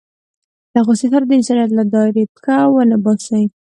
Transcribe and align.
له 0.73 0.79
غوسې 0.85 1.05
سره 1.11 1.21
د 1.27 1.31
انسانيت 1.39 1.71
له 1.75 1.83
دایرې 1.93 2.23
پښه 2.33 2.57
ونه 2.71 2.97
باسي. 3.03 3.43